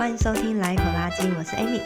[0.00, 1.82] 欢迎收听来一口垃圾，我是 Amy，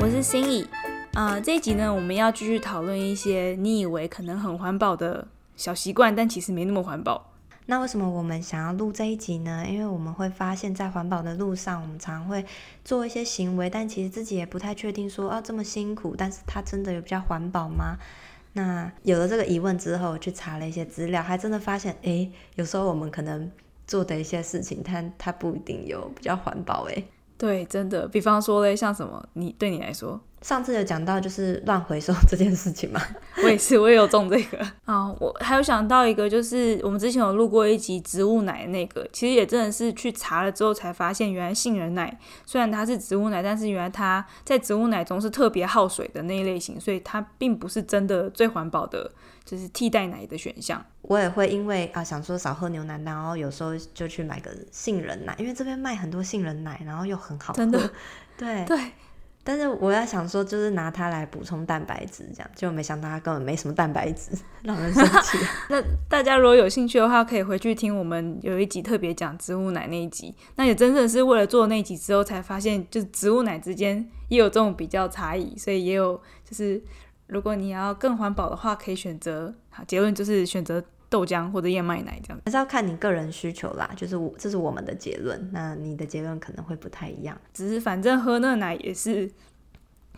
[0.00, 0.64] 我是心怡。
[1.12, 7.30] 啊、呃，这一集呢，我们要继续讨论一些你以为可能很环保的小习惯，但其实没那么环保。
[7.66, 9.64] 那为什么我们想要录这一集呢？
[9.68, 12.44] 因为我们会发现，在环保的路上，我们常会
[12.84, 17.96] 做一些行为，但其实自己也不太确定说，说啊这么辛苦，但是它真的有比较环保吗？
[18.54, 23.48] 那有了这个疑问之后，去查了一些资料，还真的发现，诶，有时候我们可能
[23.86, 27.06] 做的一些事情，它它不一定有比较环保，诶。
[27.36, 33.00] 对，真的，比方说嘞，像什么，你对你来说，上次有讲到就是乱回收 这件事情嘛，
[33.42, 35.12] 我也是，我也有中这个 啊。
[35.18, 49.10] 我还有想到一个，就是我们之前有录过一集植物奶那个，其实也真的是去查了之后才发现，原来杏仁奶虽然它是植物奶，但是原来它在植物奶中是特别耗水的那一类型，所以它并不是真的最环保的。
[49.44, 57.58] 就是替代奶的选项，我也会因为啊想说少喝牛奶，然后有时候就去买个杏仁奶，因为这边卖很多杏仁奶，然后又很好喝。
[57.58, 57.90] 真的，
[58.38, 58.78] 对对。
[59.46, 64.30] 但是我要想说，就是拿它来补充蛋白质，这样就没想到它根本没什么蛋白质，
[64.64, 65.36] 让人生气。
[65.68, 70.34] 那大家如果有兴趣的话，可以回去听我们有一集特别讲植物奶那一集。
[70.56, 76.82] 那也真正是为了做那一集之后，才发现就是植物奶之间也有这种比较差异，所以也有就是。
[77.34, 83.90] 如果你要更环保的话，可以选择，好，结论就是选择豆浆或者燕麦奶这样，还是要看你个人需求啦。
[83.96, 87.36] 就是我，这是我们的结论，那你的结论可能会不太一样。
[87.52, 89.28] 只是反正喝那奶也是，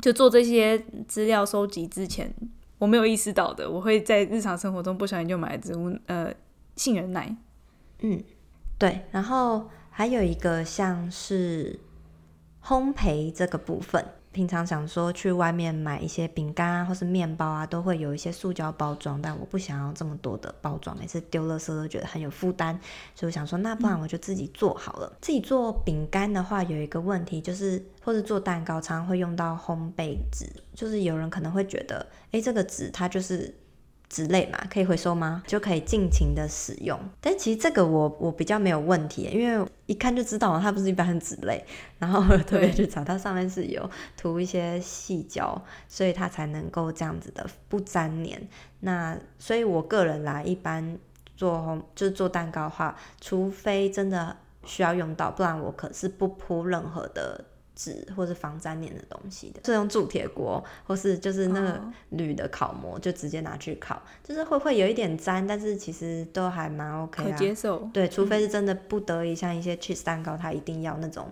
[0.02, 2.30] 就做这些资料收集之前，
[2.78, 6.30] 我没有意识到的，我会在日常生活中不小心就买植物呃
[6.76, 7.34] 杏仁奶。
[8.00, 8.22] 嗯，
[8.78, 9.00] 对。
[9.10, 11.80] 然后还有一个像是
[12.62, 14.04] 烘焙这个部分。
[14.36, 22.78] 平常想说去外面买一些饼干啊，或是面包啊，都会有一些塑胶包装，但我不想要这么多的包装，每次丢垃圾都觉得很有负担，
[23.14, 25.06] 所以我想说，那不然我就自己做好了。
[25.10, 30.44] 嗯、自己做饼干的话，有一个问题就是，或者做蛋糕，常常会用到烘焙纸，
[30.74, 33.54] 就是有人可能会觉得，诶，这个纸它就是。
[34.08, 35.42] 纸类嘛，可以回收吗？
[35.46, 36.98] 就可以尽情的使用。
[37.20, 41.64] 但其实这个我我比较没有问题，因为一看就知道它不是一般的纸类。
[41.98, 48.48] 然后我特别去找，它上面是有涂一些细胶，所以它才能够这样子的不粘黏。
[48.80, 50.98] 那所以我个人来一般
[51.36, 57.44] 做就是做蛋糕的话，除非真的需要用到，不然我可是不铺任何的。
[57.76, 67.88] 纸或是防粘黏的东西的，是用铸铁锅，或是就是那个铝的烤模，就直接拿去烤，就是会会有一点粘，但是其实都还蛮 OK 的，可接受。
[67.92, 71.30] 对，除非是真的不得已，像一些 cheese 蛋糕，它一定要那种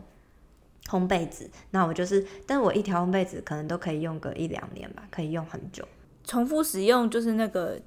[0.87, 5.89] 烘焙纸，那我就是，但是我一条烘焙纸可能都可以用个一两年吧，可以用很久。
[6.25, 7.81] 重复使用就是那个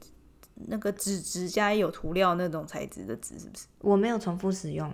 [0.67, 3.65] 那个纸质加有涂料那种材质的纸，是不是？
[3.81, 4.91] 我没有重复使用。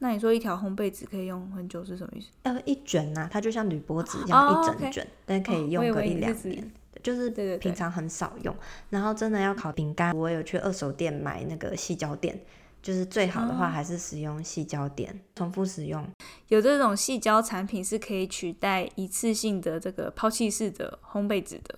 [0.00, 2.28] 那你说一条烘焙纸可以用很久是什么意思？
[2.44, 5.16] 呃，一卷呐、啊，它就像铝箔纸一样一整卷，oh, okay.
[5.26, 7.28] 但可以用个一两年，哦、就是
[7.58, 8.54] 平常很少用。
[8.54, 12.38] 对对对，然后真的要烤饼干，我有去二手店买那个细胶垫，
[12.80, 16.06] 就是最好的话还是使用细胶垫，嗯、重复使用。
[16.46, 21.76] 有这种细胶产品是可以取代一次性的这个抛弃式的烘焙纸的，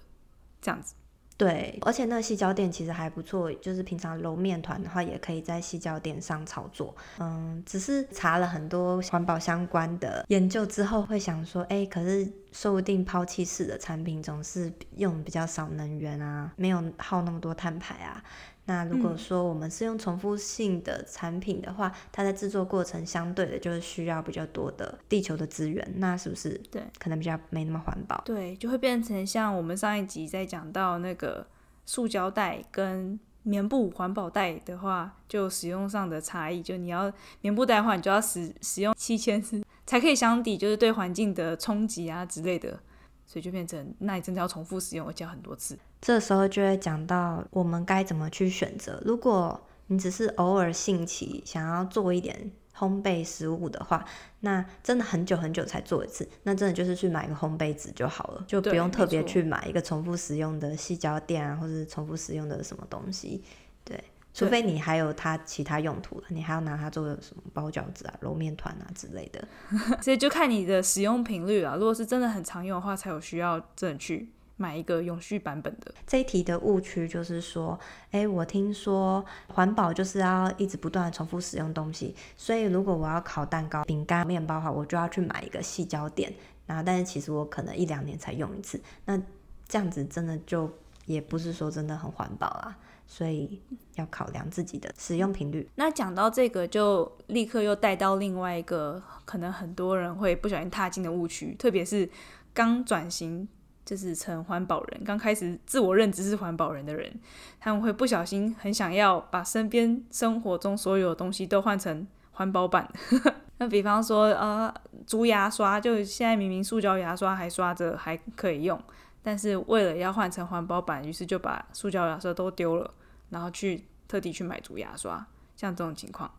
[0.60, 0.94] 这样子。
[1.40, 6.94] 对，而且那个矽胶垫其实还不错，就是平常揉面团的话，也可以在矽胶垫上操作。
[7.18, 18.22] 嗯，只是查了很多环保相关的研究之后，会想说，哎，可是说不定抛弃式的产品总是用比较少能源啊，没有耗那么多碳排啊。
[18.70, 28.22] 那如果说我们是用重复性的产品的话，嗯、它在制作过程相对的就是需要比较多的地球的资源，那是不是对可能比较没那么环保？
[28.24, 31.44] 对，就会变成像我们上一集在讲到那个
[31.84, 42.78] 塑胶袋跟棉布环保袋的话，就使用上的差异，就你要棉布袋的话，你就要使使用七千次才可以相抵，就是对环境的冲击啊之类的。
[43.26, 45.78] 所以就变成，那你真的要重复使用，而且很多次。
[46.00, 49.02] 这时候就会讲到我们该怎么去选择。
[49.04, 54.04] 如果你只是偶尔兴起想要做一点烘焙食物的话，
[54.40, 63.42] 那真的很久很久才做一次，那真的就是去买个烘焙纸就好了，就不用特别去买一个重复使用的细胶垫啊，或者重复使用的什么东西，
[63.84, 64.02] 对。
[64.32, 69.46] 除非你还有它其他用途，你还要拿它做什么包饺子啊、揉面团啊之类的，
[70.00, 71.74] 所以就看你的使用频率啊。
[71.74, 74.30] 如果是真的很常用的话，才有需要真的去
[74.60, 75.92] 买一个永续版本的。
[76.06, 77.78] 这一题的误区就是说，
[78.10, 86.32] 哎，我听说环保就是要一直不断的重复使用东西，所以如果我要烤蛋糕、饼干、面包的话，我就要去买一个细胶垫，
[86.66, 89.20] 然后但是其实我可能一两年才用一次，那
[89.66, 90.70] 这样子真的就。
[91.06, 93.60] 也不是说真的很环保啦，所以
[93.96, 95.68] 要考量自己的使用频率。
[95.74, 102.08] 那讲到这个，就立刻又带到另外一个可能很多人会不小心踏进的误区，特别是
[102.54, 103.48] 刚转型
[103.84, 107.12] 就是成环保人，刚开始自我认知是环保人的人，
[107.58, 112.88] 他们会不小心很想要把身边生活中所有的东西都换成环保版。
[113.58, 114.72] 那比方说，呃，
[115.06, 118.80] 竹牙刷，就现在明明塑胶牙刷还刷着还可以用，
[119.22, 122.94] 但是为了要换成环保版，于是就把塑胶牙刷都丢了，
[123.28, 126.30] 然后去特地去买竹牙刷，像这种情况。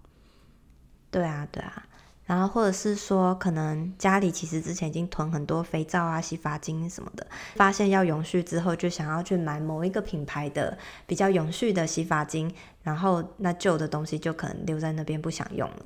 [1.12, 1.86] 对啊，对啊，
[2.26, 12.54] 然后或者是说，可能家里其实之前已经囤很多肥皂啊、洗发精什么的，发现要永续之后，就想要去买某一个品牌的比较永续的洗发精，
[12.84, 15.86] 然后那旧的东西就可能留在那边不想用了。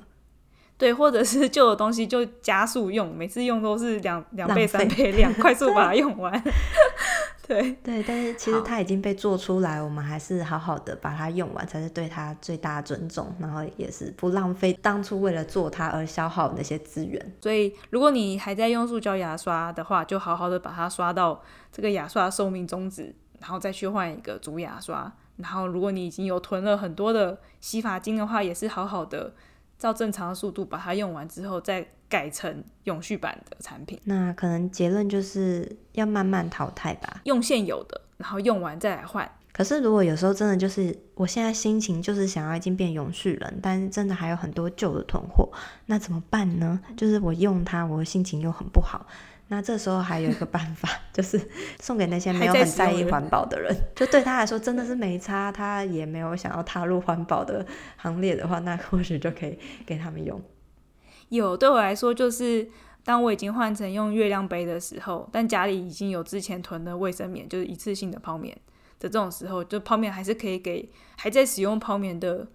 [0.78, 6.42] 对，或者是旧的东西就加速用，每次用都是两两倍、三倍量，快速把它用完。
[7.48, 17.34] 对对，但是其实它已经被做出来，我们还是好好的把它用完，才是对它最大的尊重，然后也是不浪费当初为了做它而消耗那些资源。
[17.40, 21.40] 所以，如果你还在用塑胶牙刷的话，就好好的把它刷到
[21.70, 25.10] 这个牙刷寿命终止，然后再去换一个竹牙刷。
[25.36, 29.32] 然后，如果你已经有囤了很多的洗发精的话，也是好好的。
[29.78, 34.00] 照正常的速度把它用完之后，再改成永续版的产品。
[34.04, 39.30] 那可能结论就是要慢慢淘汰吧，用现有的，然后用完再来换。
[39.52, 45.50] 可是如果有时候真的就是，我现在心情就是想要已经变永续人，但是真的还有很多旧的囤货，
[45.86, 46.78] 那怎么办呢？
[46.94, 49.06] 就是我用它，我的心情又很不好。
[49.48, 51.40] 那这时候还有一个办法， 就是
[51.78, 57.64] 送给那些没有很在意环保的人，就对他来说真的是没差，他也没有想要踏入环保的
[57.96, 59.56] 行列的话，那或许就可以
[59.86, 60.42] 给他们用。
[61.28, 62.68] 有，对我来说就是
[63.04, 68.52] 当我已经换成用月亮杯的时候，但家里已经有之前囤的卫生棉，就是一次性的泡棉
[68.98, 72.48] 的这种时候，就泡面还是可以给还在使用泡棉的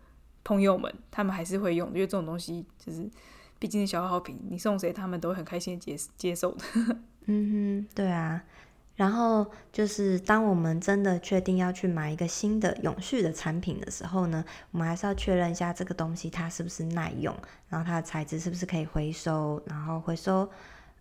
[0.43, 3.09] 朋友们，他们还是会用，因为这种东西就是。
[3.61, 6.65] 毕竟是消耗品，你送谁他们都很开心接接受的。
[7.27, 8.43] 嗯哼，对啊。
[8.95, 17.35] 然后就是当我们真的确定要去买一个新的永续的产品的时候呢，我们还是要确认一下这个东西它是不是耐用，
[17.69, 20.49] 然后它的材质是不是可以回收，然后回收，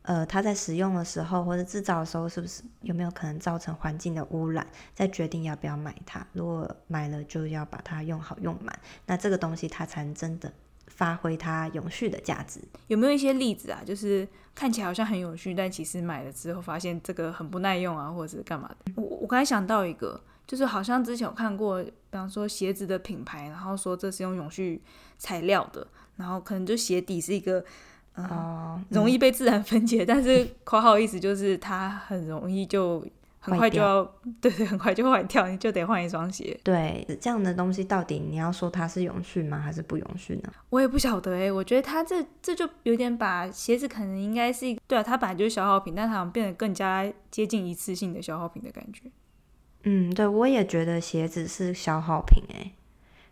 [0.03, 6.27] 呃，它在使用的时候或者制造的时候是不是有没有可能造成环境的污染，再决定要不要买它。
[6.33, 10.53] 如果买了就要把它用好用满，那这个东西它才能真的。
[11.01, 13.81] 发挥它永续的价值，有没有一些例子啊？
[13.87, 18.93] 就是看起来好像很永续，但其实买了之后发现这个很不耐用啊，或者是干嘛的？
[18.97, 24.83] 我我刚才想到一个，就是好像之前有看过，比方说鞋子的品牌，然后说这是用永续
[25.17, 25.87] 材料的，
[26.17, 27.65] 然后可能就鞋底是一个
[28.13, 33.03] 呃、哦、容易被自然分解，嗯、但是括号意思就是它很容易就。
[33.41, 34.05] 很快就要，
[34.41, 36.59] 对对，很快就坏掉，你就得换一双鞋。
[36.63, 40.53] 对，这样的东西到底你要说它是永续吗，还是不永续呢？
[40.69, 49.11] 我也不晓得哎，我觉得它这这就有点把鞋子可能应该是对啊，它本来就是消耗品，但它好像变得更加接近一次性的消耗品的感觉。
[49.85, 52.73] 嗯，对，我也觉得鞋子是消耗品哎。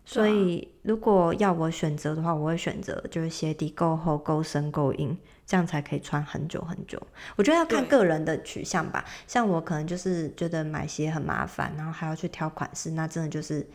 [0.06, 5.14] 所以，如果要我选择的话，我会选择就是鞋底够厚、够深、够硬，
[5.48, 7.00] 这样才可以穿很久很久。
[7.34, 9.02] 我觉得要看个人的取向吧。
[9.26, 13.66] 像我可能就是觉得买鞋很麻烦，然后还要去挑款式，那真的就是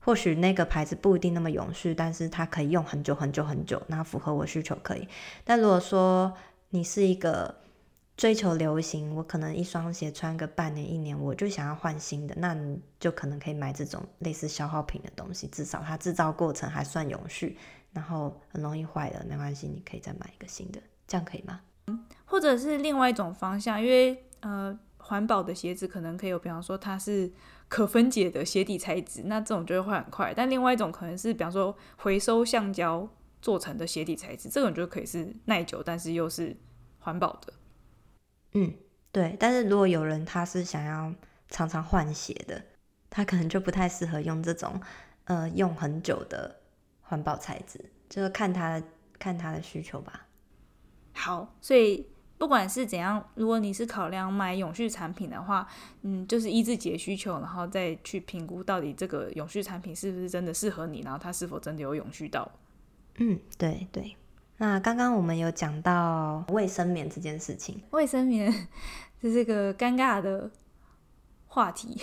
[0.00, 5.08] 或许那个牌子不一定那么永续，但是它可以用很久很久很久，那符合我需求可以。
[5.44, 6.30] 但如果说
[6.68, 7.54] 你是一个
[8.14, 17.56] 追求流行，我可能一双鞋穿个半年一年，我就想要换新的，那你就可能可以买这种类似消耗品的东西，至少它制造过程还算永续，
[17.92, 21.60] 然后很容易坏了，没关系，你可以再买一个新的，这样可以吗？
[22.26, 27.32] 或者是另外一种方向，因为呃，环保的鞋子可能可以有，比方说它是
[27.66, 30.34] 可分解的鞋底材质，那这种就会坏很快。
[30.34, 33.08] 但另外一种可能是，比方说回收橡胶
[33.40, 36.54] 做成的鞋底材质，这种就可以是耐久，但是又是
[36.98, 37.52] 环保的。
[38.52, 38.74] 嗯，
[39.10, 41.12] 对，但是如果有人他是想要
[41.48, 42.62] 常常换鞋的，
[43.08, 44.78] 他可能就不太适合用这种
[45.24, 46.60] 呃用很久的
[47.00, 48.82] 环保材质，就是看他
[49.18, 50.26] 看他的需求吧。
[51.18, 52.06] 好，所以
[52.38, 55.66] 不管是怎样，如果你是考量买永续产品的话，
[56.02, 62.48] 嗯，就是依自己的需求，然后再去评估到底这个永续产品是不是真的适合你，然后它是否真的有永续到。
[63.16, 64.14] 嗯，对对。
[64.58, 68.68] 那刚刚我们有讲到卫生棉这件事情，卫生棉
[69.20, 70.48] 这是个尴尬的
[71.48, 72.00] 话题，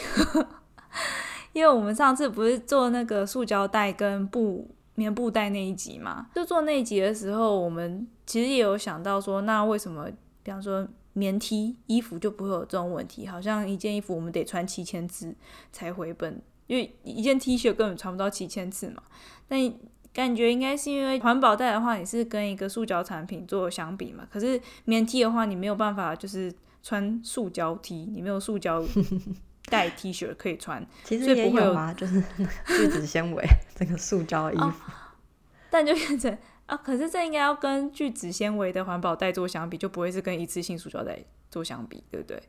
[1.54, 10.10] 因为我们上次不是做那个塑胶袋跟布棉布袋那一集嘛，就做那一集的时候，我们其实也有想到说，那为什么，
[10.42, 13.28] 比方说棉 T 衣服就不会有这种问题。
[13.28, 15.36] 好像一件衣服我们得穿七千次
[15.72, 19.04] 才回本，因为一件 T 恤根本穿不到七千次嘛。
[19.48, 19.74] 但
[20.14, 24.26] 感觉应该是因为环保袋的话，你是跟一个塑胶产品做相比嘛。
[24.32, 28.82] 可是棉 T 的话，你没有办法就是穿塑胶 T，你没有塑胶
[29.68, 30.86] 带 T 恤可以穿。
[31.04, 32.22] 其实也有啊， 就是
[32.68, 33.46] 聚酯纤维
[33.76, 34.74] 这个塑胶衣服，哦，
[35.70, 36.38] 但就变成。
[36.66, 41.20] 啊，可是这应该要跟聚酯纤维的环保袋做相比，就不会是跟一次性塑胶袋
[41.52, 42.42] 做相比，对不对？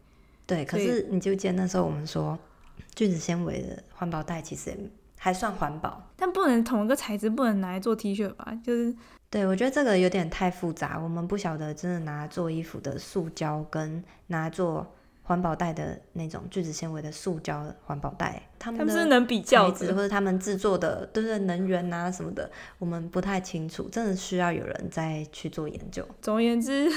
[0.46, 2.38] 对，可是你就记得那时候我们说，
[2.94, 4.74] 聚酯纤维的环保袋其实
[5.18, 8.58] 还算环保，但不能同一个材质不能拿来做 T 恤吧？
[8.64, 8.96] 就是，
[9.28, 14.95] 对，我觉得这个有点太复杂，我们不晓得真的拿来做衣服的塑胶跟拿来做。
[15.26, 26.06] 环保袋的那种聚酯纤维的塑胶环保袋，他们是能比较的，或者他们制作的都是能源啊什么的，我们不太清楚，真的需要有人再去做研究。
[26.22, 26.88] 总而言之，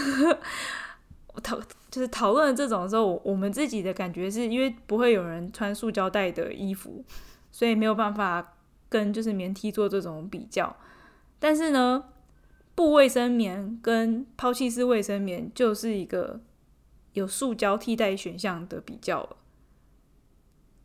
[1.33, 1.59] 我讨
[1.89, 7.03] 就是讨论这种的时候，我们自己的感觉是因为不会有人穿塑胶袋的衣服，
[7.51, 8.53] 所以没有办法
[8.89, 10.75] 跟就是棉 T 做这种比较。
[11.39, 12.03] 但是呢，
[12.75, 16.41] 布卫生棉跟抛弃式卫生棉就是一个。
[17.13, 19.37] 有塑胶替代选项的比较了，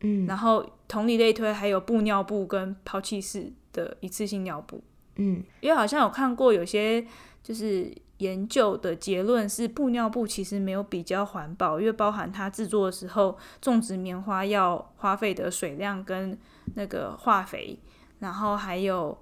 [0.01, 4.83] 嗯，然后同理类推，还有布尿布跟抛弃式的一次性尿布，
[5.17, 7.05] 嗯，因为好像有看过有些
[7.43, 16.37] 就是研究的结论是布尿布其实没有比较环保，因为包含它制作的时候种植棉花要花费的水量跟
[16.73, 17.77] 那个化肥，
[18.19, 19.17] 然后还有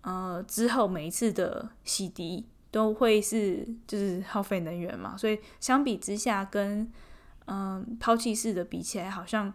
[0.00, 2.44] 呃之后每一次的洗涤。
[2.76, 6.86] 都会是就是耗费能源嘛，所以相比之下跟，
[7.46, 9.50] 嗯抛弃式的比起来，好像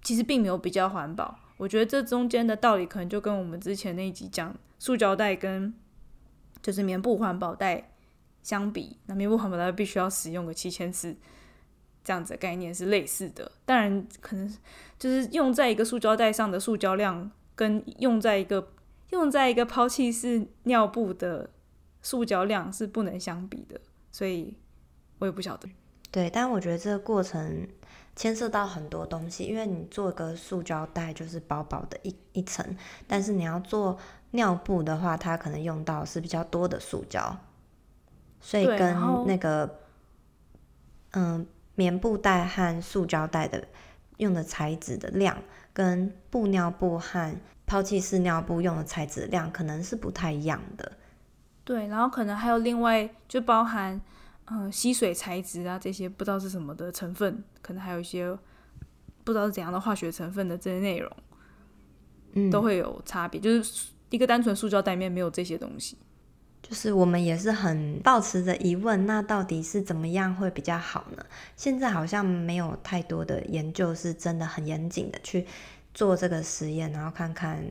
[0.00, 1.36] 其实并没有比较环保。
[1.56, 5.74] 我觉得这中间的道理可能就跟我们之前那一集讲塑胶袋跟
[6.62, 7.90] 就是棉布环保袋
[8.44, 11.16] 相比，那棉布环保袋必须要使用个七千次
[12.04, 13.50] 这样子的概念是类似的。
[13.64, 14.48] 当然，可能
[15.00, 18.68] 就是用在一个塑胶袋上的塑胶量，跟用在一个
[19.10, 21.50] 用在一个抛弃式尿布的。
[22.02, 23.80] 塑胶量是不能相比的，
[24.10, 24.56] 所以
[25.18, 25.68] 我也不晓得。
[26.10, 27.66] 对，但我觉得这个过程
[28.14, 33.96] 牵涉到很多东西，因为你做个塑胶袋就是薄薄的一一层，但是你要做
[34.32, 37.38] 尿布的话，它可能用到是比较多的塑胶，
[38.40, 38.94] 所以跟
[39.26, 39.78] 那个
[41.12, 43.66] 嗯棉布袋和塑胶袋的
[44.18, 45.42] 用的材质的量，
[45.72, 50.92] 跟布尿布和抛弃式尿布用的材质量可能是不太一样的。
[51.64, 54.00] 对，然后可能还有另外就包含，
[54.46, 58.36] 嗯、呃，吸水材质啊这些不知道是什么的成分，可能还有一些
[59.22, 61.10] 不知道是怎样的化学成分的这些内容，
[62.32, 63.40] 嗯，都会有差别。
[63.40, 65.96] 就是一个单纯塑胶袋里面没有这些东西，
[66.62, 71.24] 就是我们也是很抱持着疑问，那到底是怎么样会比较好呢？
[71.56, 75.46] 现在好像没有太多的研究是真的很严谨的去
[75.94, 77.64] 做这个实验，然后看看，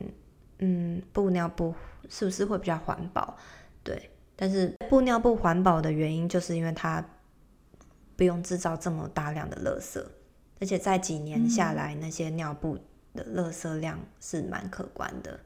[0.60, 1.74] 嗯，布尿布
[2.08, 3.36] 是不是会比较环保。
[3.84, 7.04] 对，但是布尿布环保的原因，就是因为它
[8.16, 10.04] 不用制造这么大量的垃圾，
[10.60, 12.78] 而且在几年下来，那些尿布
[13.14, 15.40] 的垃圾量是蛮可观的。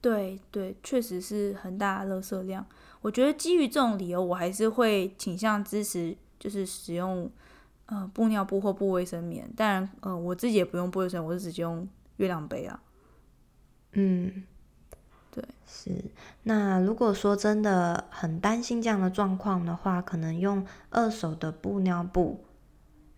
[0.00, 2.66] 对对，确实是很大的垃圾量。
[3.02, 7.30] 我觉得基于这种理由，我还是会倾向支持，就是使用
[7.86, 9.48] 呃布尿布或布卫生棉。
[9.54, 12.82] 当然，呃，我自己也不用布卫生，我是直接用月亮杯啊。
[13.92, 14.42] 嗯。
[15.30, 15.90] 对，是。
[16.42, 22.44] 那如果说真的很担心这样的状况的话，可能用二手的布尿布，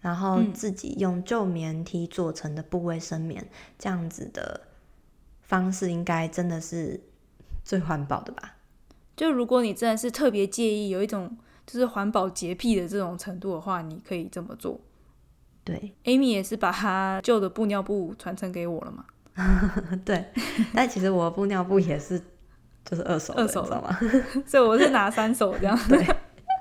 [0.01, 4.61] 然后自己用旧棉 T 做成的布卫生棉，嗯，这样子的
[5.41, 7.01] 方式，应该真的是
[7.65, 8.57] 最环保的吧？
[9.17, 14.81] 就如果你真的是特别介意有一种就是环保洁癖的这种程度的话，你可以这么做。
[15.65, 19.07] 对，Amy 也是把她旧的布尿布传承给我了嘛。
[20.05, 20.25] 对，
[20.75, 22.21] 但其实我的布尿布也是，
[22.85, 23.99] 就是二手的，二手的，知道吗？
[24.47, 25.79] 所以我是拿三手这样。
[25.89, 26.05] 对，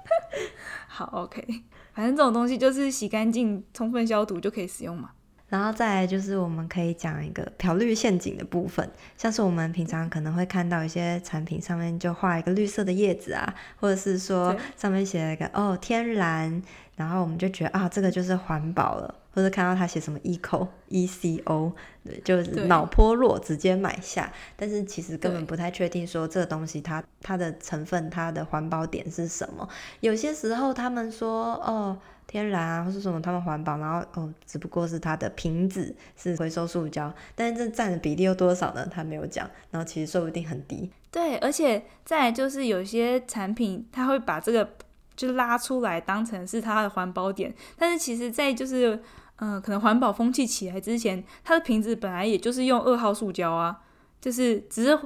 [0.87, 1.45] 好，OK，
[1.93, 5.11] 反正这种东西就是洗干净、充分消毒就可以使用嘛。
[5.51, 16.63] 然后再来就是我们可以讲一个漂绿陷阱的部分，像是我们平常可能会看到一些产品上面就画一个绿色的叶子啊，或者是说上面写了一个哦天然，
[16.95, 19.15] 然后我们就觉得啊这个就是环保了。
[19.33, 21.71] 或者看到他写什么 eco e c o，
[22.03, 24.29] 对，就是脑波弱，直接买下。
[24.57, 29.65] 但是其实根本不太确定说这个东西它它的成分它的环保点是什么。
[30.01, 31.97] 有些时候他们说哦
[32.31, 38.87] 天然啊或是什么他们环保，然后哦只不过是它的瓶子是回收塑胶，但是这占的比例有多少呢？
[38.89, 39.49] 他没有讲。
[39.69, 40.89] 然后其实说不定很低。
[41.11, 44.67] 对，而且再就是有些产品他会把这个。
[45.13, 47.53] 就拉出来当成是它的环保点。
[47.77, 48.99] 但是其实，在就是
[49.35, 53.81] 嗯、可能环保风气起来之前，它的瓶子本来也就是用二号塑胶啊，
[54.19, 54.97] 就是只是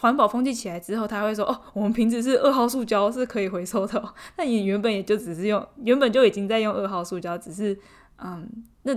[0.00, 4.14] 环保风气起来之后，他会说哦，我们瓶子是二号塑胶是可以回收的、哦。
[4.36, 7.78] 那你原本也就只是用，原本就已经在用二号塑胶，只是
[8.18, 8.48] 嗯，
[8.82, 8.96] 那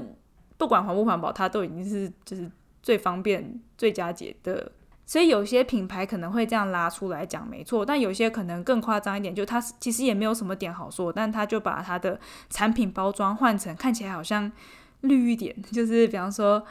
[0.58, 2.50] 不管环不环保，它都已经是就是
[2.82, 4.72] 最方便、最佳解的。
[5.06, 14.52] 所以有些品牌可能会这样拉出来讲，没错，但有些可能更夸张一点，就它其实也没有什么点好说，但他就把它的产品包装换成看起来好像
[15.02, 16.62] 绿一点，就是比方说，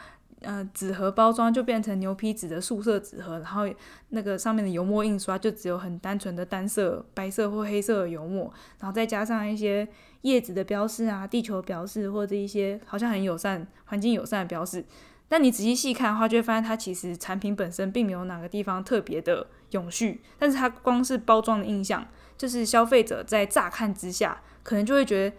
[0.41, 3.67] 呃，纸盒包装就变成牛皮纸的素色纸盒，然后
[4.09, 9.87] 那个上面的油墨印刷就只有很单纯的单色白色或黑色的油墨，然后再加上一些
[10.21, 14.85] 叶子的标示啊、地球标示或者一些好像很友善、环境友善的标示。
[15.27, 25.35] 但你仔细细看的话，就会发现它其实产品本身并没有哪个地方特别的永续，但是它光是包装的印象，就是消费者在乍看之下，可能就会觉得，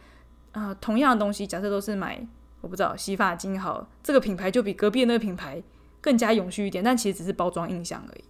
[0.53, 2.21] 呃，同样的东西，假设都是买，
[2.61, 5.63] 我不知道洗发精好，这个品牌就比隔壁的那个品牌
[6.01, 8.25] 更加永续一点，但其实只是包装印象而已。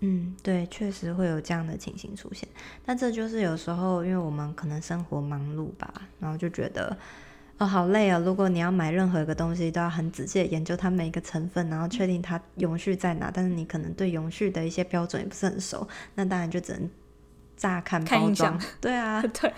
[0.00, 2.48] 嗯，对，确实会有这样的情形出现。
[2.84, 6.96] 但这就是有时候，因为我们可能生活忙碌吧，然后就觉得。
[7.58, 8.18] 哦，好累啊！
[8.18, 13.30] 如果你要买任何一个东西，都要很仔细的研究它每一个成分，然后确定它永续在哪。
[13.30, 16.88] 但是你可能对永续的一些标准也不是很熟，那当然就只能
[17.58, 18.58] 乍看包装。
[18.80, 19.52] 对啊， 对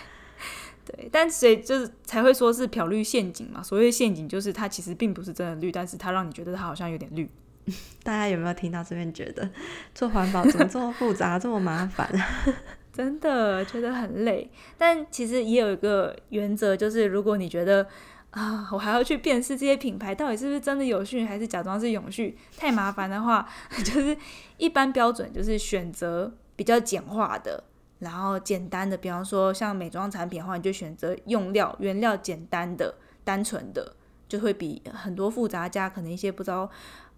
[0.96, 1.08] 对。
[1.10, 3.62] 但所以就是才会说是漂绿陷阱嘛。
[3.62, 7.28] 所谓陷阱就是它其实并不是真的绿，但是它让你觉得它好像有点绿。
[8.02, 9.48] 大家有没有听到这边觉得
[9.94, 12.08] 做环保怎么这么复杂，这么麻烦？
[12.92, 17.86] 真的觉得很累，但其实也有一个原则，就是如果你觉得
[18.32, 23.48] 啊，我还要去辨识这些品牌到底是不是真的有序，还是假装是永续，太麻烦的话，
[23.84, 24.14] 就是
[24.58, 27.62] 一般标准就是选择比较简化的，
[28.02, 32.94] 然后简单的，比方说像美妆产品的话，你就选择用料原料简单的、
[33.24, 33.96] 单纯的，
[34.28, 36.68] 就会比很多复杂加可能一些不知道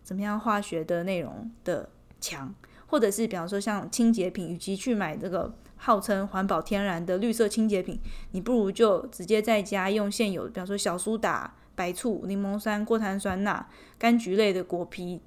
[0.02, 1.88] 怎么样化学的内容的
[2.20, 2.54] 强，
[2.86, 5.54] 或者是比方说像清洁品，与其去买这个。
[5.76, 13.68] 号称环保天然的绿色清洁品，你不如就直接在家用现有，比方说小苏打、白醋、柠檬酸、过碳酸钠、
[14.00, 15.20] 柑橘类的果皮，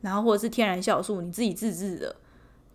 [0.00, 2.16] 然后或者是天然酵素，你自己自制的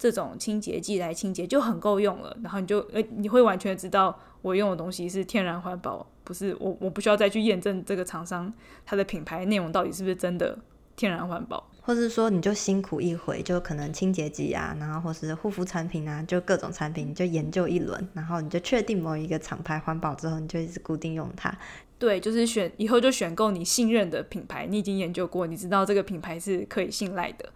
[0.01, 2.35] 这种清洁剂来清洁就很够用了。
[2.41, 8.51] 然后你就诶，你会完全知道我用的东西是天然环保，不是我我不需要再去验证这个厂商
[8.83, 10.57] 它的品牌内容到底是不是真的
[10.95, 11.69] 天然环保。
[11.83, 21.55] 或是说，你就辛苦一回，就可能清洁剂啊，然后或是护肤产品啊，就各种产品，你就研究一轮，然后你就确定某一个厂牌环保之后，你就一直固定用它。
[21.97, 27.51] 对，就是选以后就选购你信任的品牌，你已经研究过，你知道这个品牌是可以信赖的。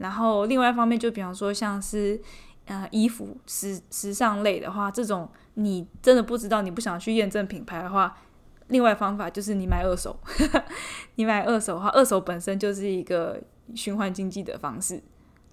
[0.00, 2.20] 然后另外一方面，就比方说像是
[2.66, 8.16] 呃衣服时时尚类的话，这种你真的不知道，你不想去验证品牌的话，
[8.66, 10.18] 另外方法就是你买二手。
[11.14, 13.40] 你买二手的话，二手本身就是一个。
[13.72, 15.00] 循环经济的方式，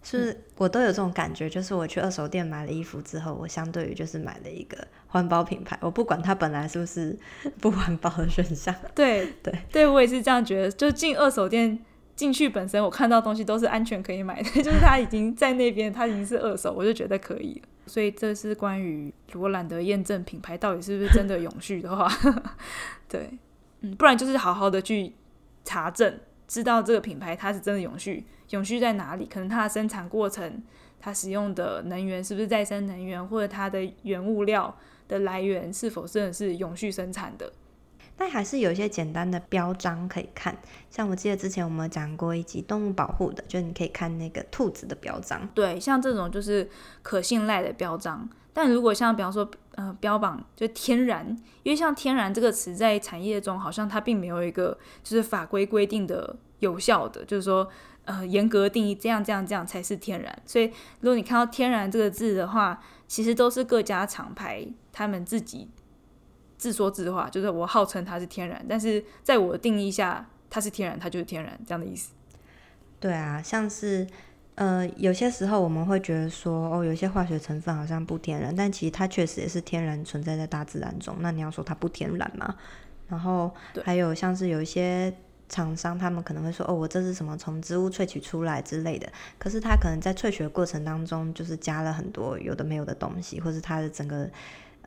[0.02, 7.16] 是我都有这种感觉，就是我去二手店买了衣服之后，我相对于就是买了一个环保品牌，我不管它本来是不是
[7.62, 8.74] 不环保的选项。
[8.96, 10.72] 对对对，我也是这样觉得。
[10.72, 11.78] 就进二手店
[12.18, 17.62] 进去本身，我看到东西都是安全可以买的， 就是它已经在那边，它已经是二手，我就觉得可以。
[17.86, 22.12] 所以这是关于如果懒得验证品牌到底是不是真的永续的话，
[23.08, 23.30] 对，
[23.82, 25.14] 嗯，不然就是好好的去
[25.64, 26.20] 查证。
[26.48, 29.26] 知道这个品牌它是真的永续，永续在哪里？
[29.26, 30.64] 可能它的生产过程，
[31.00, 34.76] 它使用的能源是不是再生能源，或者它的原物料
[35.08, 37.52] 的来源是否真的是永续生产的？
[38.18, 40.58] 但还是有一些简单的标章可以看，
[40.90, 45.48] 像我记得之前我们讲过一集动物保护的，就你可以看那个兔子的标章。
[45.54, 46.68] 对，像这种就是
[47.04, 48.28] 可信赖的标章。
[48.52, 51.30] 但如果像比方说，呃，标榜就天然，
[51.62, 57.70] 因为像天然这个词在产业中好像它并没有一个就是法规规定的有效的，就是说
[58.06, 60.42] 呃严格定义这样这样这样才是天然。
[60.44, 60.66] 所以
[61.02, 65.70] 如果你看到天然这个字的话，其实都是各家厂牌他们自己
[66.58, 72.12] 自说自话，就是我号称它是天然，但是在我的定义下它是天然，它就是天然这样的意思。
[73.00, 74.08] 对啊，像是。
[74.58, 81.16] 呃，有些时候我们会觉得说，哦，有些化学成分好像不天然，但其实它确实也是天然存在在大自然中。
[81.20, 82.56] 那你要说它不天然吗？
[83.08, 85.14] 然后还有像是有一些
[85.48, 89.08] 厂商，他们可能会说，哦，我这是什么从植物萃取出来之类的。
[89.38, 94.28] 可是它可能在萃取的过程当中，就是加了很多有的没有的东西，或是它的整个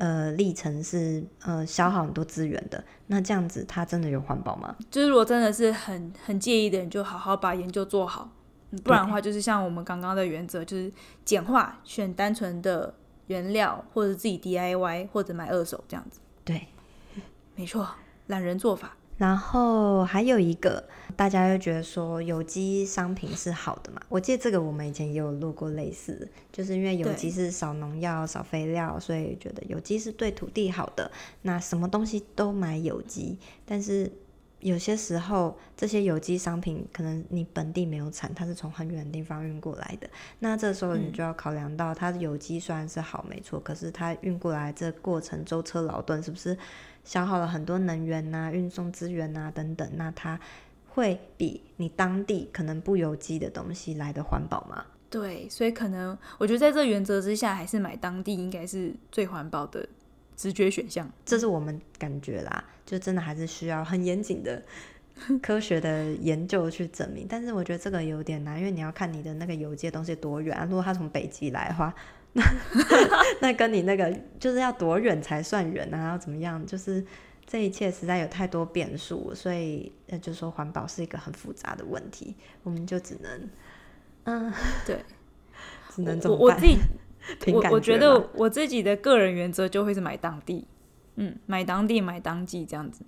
[0.01, 2.83] 呃历程是呃消耗很多资源的。
[3.07, 4.75] 那这样子，它真的有环保吗？
[4.91, 8.31] 就是如果真的是很很介意的人，就好好把研究做好。
[8.85, 10.93] 不然的话，就是像我们刚刚的原则，就是
[11.25, 12.95] 简化，选单纯的
[13.27, 16.21] 原料，或者自己 DIY，或者买二手这样子。
[16.45, 16.69] 对，
[17.57, 17.89] 没错，
[18.29, 18.97] 懒人做法。
[19.21, 20.83] 然后还有一个，
[21.15, 24.01] 大家又觉得说有机商品是好的嘛？
[24.09, 31.11] 我记得这个我们以前也有录过类似，就是因为有机是少农药、少肥料，所以觉得有机是对土地好的。
[31.43, 34.11] 那什么东西都买有机，但是
[34.61, 40.09] 有些时候这些有机商品可能你本地没有产，它是从很远的地方运过来的。
[40.39, 46.57] 那这时候你就要考量到，它的有机虽然是好没错，可是它运过来这过程舟车劳顿是不是？
[47.05, 50.39] 消耗了很多能源呐、啊、运送资源呐、啊、等等，那它
[50.89, 54.85] 会比你当地可能不有机的东西来的环保吗？
[55.09, 59.89] 对，所以可能我觉得在这原则之下，还是买当地应该是最环保的
[60.37, 61.11] 直觉选项。
[61.25, 64.63] 这是我们感觉啦，就真的还是需要很严谨的
[65.43, 67.27] 科学的研究去证明。
[67.29, 70.65] 但是我觉得这个有点难，因为你要看你的那个邮寄的东西多远啊。
[70.65, 71.95] 如果它从北极来的话。
[72.33, 72.45] 那
[73.40, 76.11] 那跟你那个就是要多远才算远啊？
[76.11, 76.64] 要怎么样？
[76.64, 77.05] 就是
[77.47, 83.49] 这一切实在有太多变数，所以呃，就说环保是一个很复杂的问题，我们就只能
[84.25, 84.53] 嗯，
[84.87, 85.05] 对，
[85.95, 86.47] 只能怎么办？
[86.47, 86.79] 我我自己，
[87.53, 90.66] 我我觉得我自己的个人原则就会是买当地，
[91.16, 93.05] 嗯，买当地买当季这样子。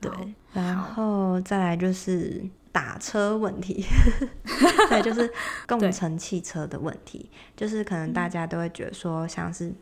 [0.00, 0.10] 对，
[0.52, 2.44] 然后再来就是。
[2.72, 3.84] 打车问题，
[4.88, 5.32] 对，就是
[5.66, 9.72] 共乘汽车的问题，就是可能大家都会觉得说，像是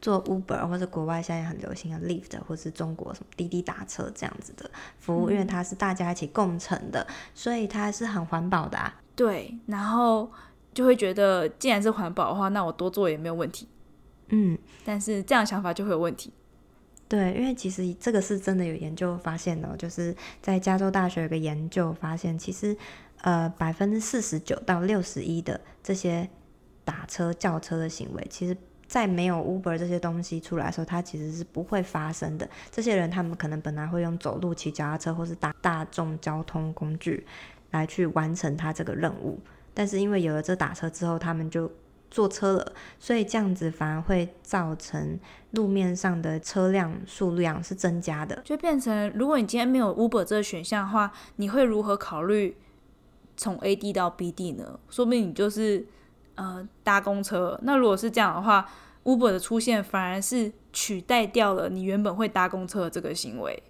[0.00, 8.94] 做 Uber 或者国外现在很流行的 Lyft，或是中国什么滴滴打车这样子的服务，因为它是大家一起共乘的，所以它是很环保的啊。
[9.16, 10.30] 对，然后
[10.72, 13.68] 就会觉得，既然是环保的话，那我多做也没有问题。
[14.28, 16.32] 嗯，但是这样想法就会有问题。
[17.06, 22.76] 对，因为其实这个是真的有研究发现的，就是在加州大学有个研究发现，其实
[23.20, 26.28] 呃百分之四十九到六十一的这些
[26.84, 32.48] 打车叫车的行为，其实在没有 Uber 这些东西出来的时候，它其实是不会发生的。
[32.70, 37.26] 这些人他们可能本来会用走路、骑脚踏车或是搭大众交通工具
[37.70, 39.38] 来去完成他这个任务，
[39.72, 41.70] 但是因为有了这打车之后，他们就
[42.14, 45.18] 坐车了，所以这样子反而会造成
[45.50, 52.56] 路面上的车辆数量是增加的，就变成如果你今天没有 Uber 这个选项的话，你会如何考虑
[53.36, 54.78] 从 A 地到 B 地呢？
[54.88, 55.84] 说不定你就是
[56.36, 57.58] 呃搭公车。
[57.64, 58.64] 那如果是这样的话
[59.02, 63.60] ，Uber 的出现反而是取代掉了你原本会搭公车的这个行为。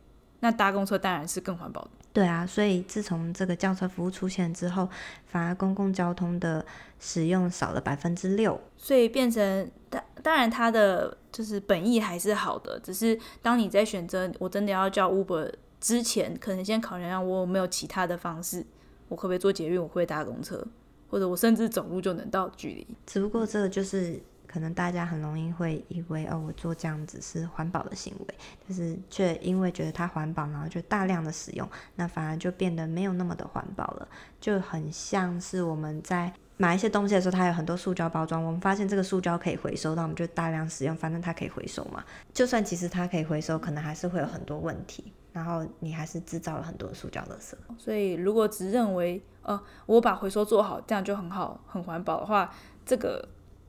[0.40, 1.90] 那搭公车当然是更环保的。
[2.14, 4.88] 对啊，所以自从这个轿车服务出现之后，
[5.27, 6.64] 反而公共交通的
[7.00, 18.64] 使用少了百分之六，所以变成当当然它的就是本意还是好的，只是当你在选择我真的要叫 Uber 之前，可能先考量下我有没有其他的方式，
[19.09, 20.64] 我可不可以坐捷运，我会搭公车，
[21.11, 22.87] 或者我甚至走路就能到距离。
[23.05, 24.22] 只不过这个就是。
[24.54, 34.08] 可能大家很容易会以为哦，我做这样子是环保的行为，但是却因为觉得它环保，然后就大量的使用，那反而就变得没有那么的环保了。
[34.40, 42.04] 就很像是我们在买一些东西的时候，它有很多塑胶包装，我们发现这个塑胶可以回收，那我们就大量使用，反正它可以回收嘛。
[42.32, 47.54] 就算其实它可以回收，可能还是会有很多问题，然后你还是制造了很多塑胶垃圾。
[47.76, 52.54] 所以如果只认为呃，我把回收做好，这样就很好，很环保的话，
[52.86, 53.28] 这个。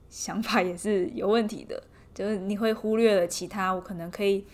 [0.09, 4.45] 想法也是有问题的， 就是你会忽略了其他，我可能可以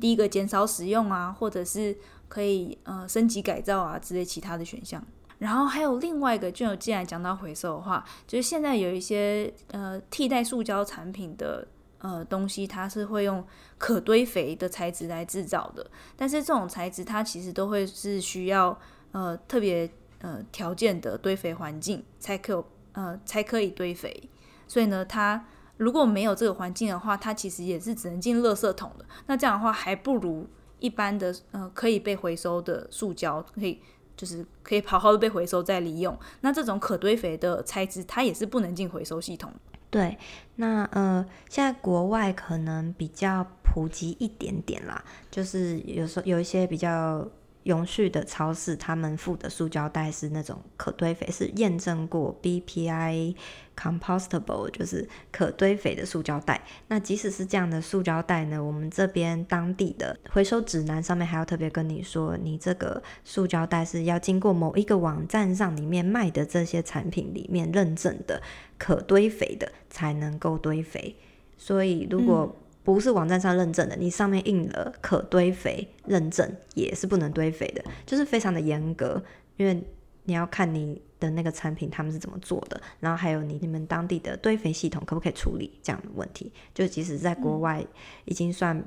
[0.00, 1.96] 第一个减少使用啊，或者是
[2.28, 5.04] 可以呃升级改造啊之类其他的选项。
[5.38, 11.66] 然后还有另外一个，就既然讲到回收的话，就是现在有一些呃替代塑胶产品的
[11.98, 13.44] 呃东西，它是会用
[13.76, 18.78] 可堆肥的材质来制造的，但是这种材质它其实都会是需要
[19.10, 24.30] 呃特别呃条件的堆肥环境才可呃才可以堆肥。
[24.66, 25.44] 所以呢，它
[25.76, 29.04] 如果没有这个环境的话，它其实也是只能进垃圾桶的。
[29.26, 30.46] 那这样的话，还不如
[30.78, 33.80] 一般的呃可以被回收的塑胶，可以
[34.16, 36.18] 就是可以好好的被回收再利用。
[36.40, 39.52] 那这种可堆肥的材质，它也是不能进回收系统。
[39.90, 40.18] 对，
[40.56, 47.28] 那呃，现在国外可能比较普及一点点啦，就是有时候有一些比较。
[47.64, 53.34] 永续的超市，他们附的塑胶袋是那种可堆肥，是验证过 BPI
[53.76, 56.62] compostable，就是可堆肥的塑胶袋。
[56.88, 68.40] 那即使是这样的塑胶袋呢，我们这边当地的回收指南上面还要特别跟你说，你这个塑胶袋是要经过某一个网站上里面卖的这些产品里面认证的
[68.78, 71.16] 可堆肥的才能够堆肥。
[71.56, 79.20] 所以如果、不是网站上认证的，你上面印了可堆肥认证也是不能堆肥的，就是非常的严格，
[79.56, 79.82] 因为
[80.24, 86.52] 你要看你的那个产品他们是怎么做的，然后还有你你们当地的堆肥系统可不可以处理这样的问题？
[86.74, 87.84] 就即使在国外
[88.26, 88.82] 已经算，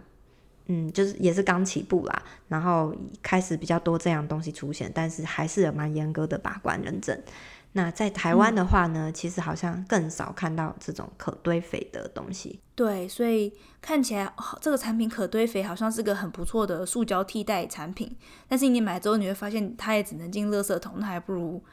[0.67, 7.19] 嗯，就是也是刚起步啦，然后开始比较多这样东西出现，但是还是有蛮严格的把关认证。
[7.77, 12.59] 那在台湾的话呢，嗯、其实好像更少看到这种可堆肥的东西。
[12.73, 18.17] 对，所以看起来这个产品可堆肥好像是个很不错的塑胶替代产品。
[18.47, 21.63] 但是你买之后你会发现，它也只能进垃圾桶，那还不如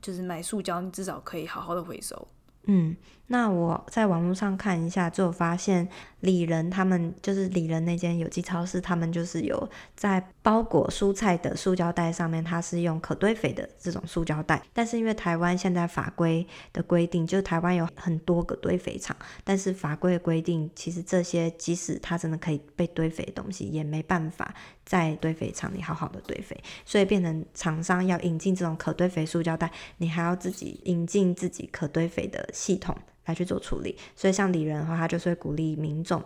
[0.00, 2.26] 就是买塑胶，你至少可以好好的回收。
[2.64, 2.96] 嗯，
[3.26, 5.88] 那我在网络上看一下，就发现
[6.20, 14.62] 里仁他们就是里仁那间有机超市，他们就是有在包裹蔬菜的塑胶袋上面，它是用可堆肥的这种塑胶袋。
[14.72, 32.48] 但是因为台湾现在法规的规定，就是台湾有很多个堆肥厂，但是法规的规定，其实这些即使它真的可以被堆肥的东西，也没办法在堆肥厂里好好的堆肥，所以变成厂商要引进这种可堆肥塑胶袋，你还要自己引进自己可堆肥的。
[32.52, 36.22] 系统来去做处理，所以像里仁的话，他就是会鼓励民众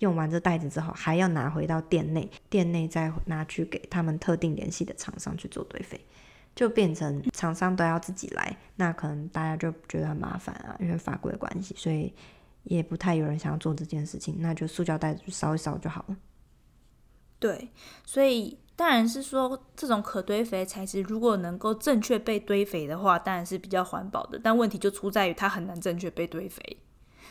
[0.00, 6.00] 用完这袋子之后，还要拿回到店内，店内再拿去给他们特定联系的厂商去做堆肥，
[6.54, 12.12] 就变成厂商都要自己来，那可能大家就觉得很麻烦啊，因为法规关系，所以
[12.64, 16.16] 也不太有人想要做这件事情，那就塑胶袋子烧一烧就好了。
[17.40, 17.70] 对，
[18.06, 18.56] 所以。
[18.76, 24.40] 当然是说，这种可堆肥材质如果能够正确被堆肥的话，当然是比较环保的。
[24.42, 26.78] 但问题就出在于它很难正确被堆肥。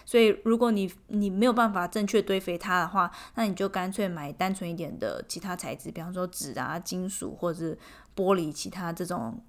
[0.06, 7.76] 所以，如果你你没有办法正确堆肥它的话，那你就干脆买单纯一点的其他材质，比方说纸啊、金属或者
[8.15, 9.43] 玻璃，其他这种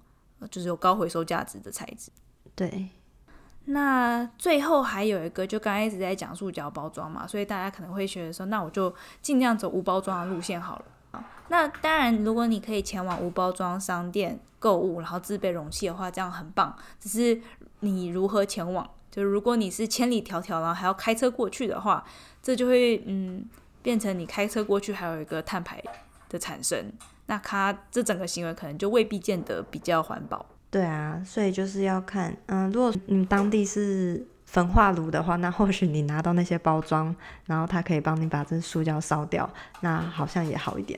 [0.49, 2.09] 就是有高回收价值的材质。
[2.55, 2.89] 对。
[3.65, 10.85] 那最后还有一个，就刚才一直在讲塑胶包装嘛，所以大家可能会觉得说，那我就尽量走无包装的路线好了。
[11.49, 16.75] 那当然，如果你可以前往无包装商店购物，然后自备容器的话，这样很棒。
[16.99, 17.41] 只是
[17.81, 18.89] 你如何前往？
[19.11, 22.03] 就是如果你是千里迢迢，然后还要开车过去的话，
[22.41, 23.45] 这就会嗯
[23.81, 25.83] 变成你开车过去还有一个碳排
[26.29, 26.91] 的产生。
[27.25, 30.45] 那它这整个行为可能就未必见得比较环保。
[30.71, 37.13] 对啊，所以就是要看，嗯，如果你当地是焚化炉的话，那或许你拿到那些包装，
[37.45, 39.49] 然后它可以帮你把这塑胶烧掉，
[39.81, 40.97] 那好像也好一点。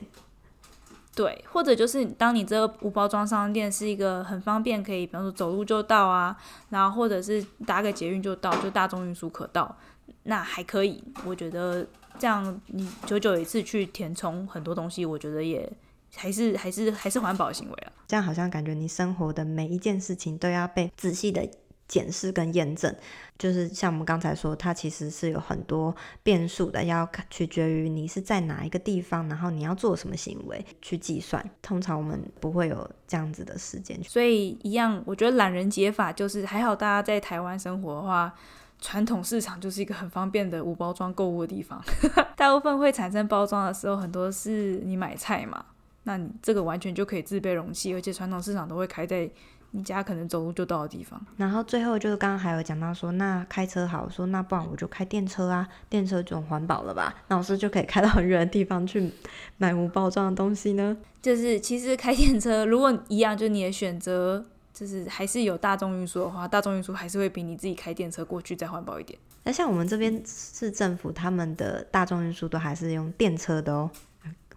[1.16, 6.36] 对，或者就是当你这个无包装商店是一个很方便，可以比方说走路就到啊，
[6.70, 9.76] 然后或者是搭个捷运就到，就大众运输可到，
[10.24, 11.02] 那还可以。
[11.24, 11.86] 我觉得
[12.18, 15.68] 这样你久久一次去填充很多东西，我觉得也
[16.16, 17.92] 还是还是还是环保行为啊。
[18.06, 21.48] 这样好像感觉你生活的每一件事情都要被仔细的。
[21.86, 22.92] 检视跟验证，
[23.38, 31.44] 就是像我们刚才说，它其实是有很多变数的，要取决于你是在哪一个地方，然后你要做什么行为去计算。
[31.60, 38.32] 通常我们不会有这样子的时间，所以一样，我觉得懒人解法就是还好，大家在台湾生活的话，
[38.80, 41.84] 传统市场就是一个很方便的无包装购物的地方。
[42.34, 45.62] 大部分会产生包装的时候，很多是你买菜嘛，
[46.04, 49.28] 那你这个完全就可以自备容器，而且传统市场都会开在。
[49.76, 59.10] 你家可能走路就到的地方，然后最后就是刚刚还有讲到说，那开车好，说那不然我就开电车啊，电车这种环保了吧，那我是就可以开到很远的地方去
[59.56, 60.96] 买无包装的东西呢？
[61.20, 69.18] 就是其实开电车如果一样，就你的选择就是还是有大众运输的话，大众运输还是会比你自己开电车过去再环保一点。
[69.42, 73.90] 那像我们这边市政府他们的大众运输都还是用电车的哦，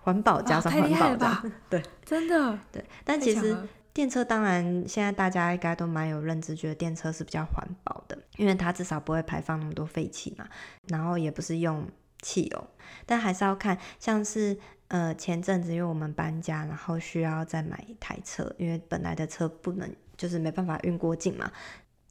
[0.07, 2.57] 环保加上环保的， 对，真的。
[2.71, 3.57] 对，但其实。
[3.93, 10.47] 电车当然，现在大家应该都蛮有认知，觉得电车是比较环保的，因为它至少不会排放那么多废气嘛，
[10.89, 11.83] 然后也不是用
[12.21, 12.67] 汽油，
[13.07, 14.55] 但还是要看，像是
[14.89, 21.51] 呃前阵子因为我们搬家，然后需要再买一台车，因为本来的车不能就是没办法运过境嘛，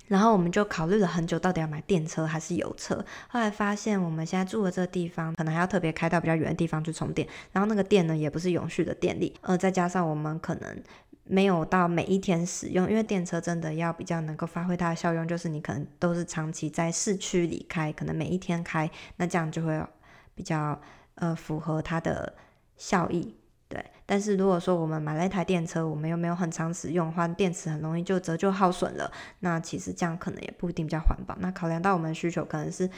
[0.07, 10.83] 然后我们就考虑了很久，到底要买电车还是油车，后来发现我们现在住的这个地方，可能还要特别开到比较远的地方去充电，然后那个电呢也不是永续的电力，呃再加上我们可能。
[11.29, 19.85] 没有到每一天使用，因为电车真的要比较能够发挥它的效用，就是你可能都是长期在市区里开，可能每一天开，那这样就会
[20.37, 20.81] 比较
[21.17, 22.33] 呃符合它的
[22.77, 23.35] 效益，
[23.77, 23.85] 对。
[24.07, 29.11] 但是如果说我们买了一台电车，我们又没有很常使用的话，电池很容易就折旧耗损了，
[29.41, 31.37] 那其实这样可能也不一定比较环保。
[31.41, 32.89] 那考量到我们的需求，可能是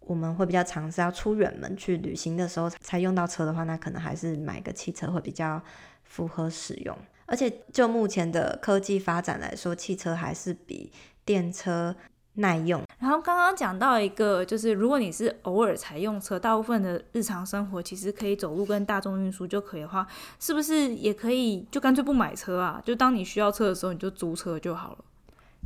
[0.00, 5.62] 我们会比较尝试要出远门去旅行的时候才用到车的话，那可能还是买个汽车会比较
[6.04, 6.96] 符合使用。
[7.24, 10.92] 而且就目前的科技发展来说，汽车还是比
[11.24, 11.96] 电车
[12.36, 12.82] 耐用。
[12.98, 20.06] 然后刚刚讲到一个，就是如果你是偶尔才用车，大部分的日常生活其实可以走路跟大众运输就可以的话，
[20.40, 22.80] 是不是也可以就干脆不买车啊？
[22.84, 24.98] 就当你需要车的时候，你就租车就好了。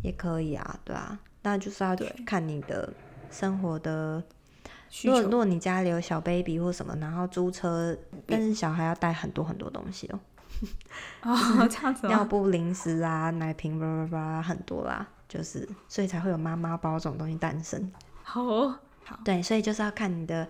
[0.02, 2.90] 也可以啊，对啊，那就是要看你的
[3.30, 4.22] 生活的
[4.88, 5.16] 需求。
[5.16, 5.30] 需求。
[5.30, 7.94] 如果你家里有小 baby 或什么，然后租车，
[8.26, 10.20] 但是小孩要带很多很多东西哦。
[11.22, 12.06] 哦，这样子。
[12.08, 17.90] 尿布、零食啊，奶瓶叭叭叭很多啦，就是所以才会有妈妈包这种东西诞生。
[18.24, 19.18] 好哦，好。
[19.24, 20.46] 对，所以就是要看你的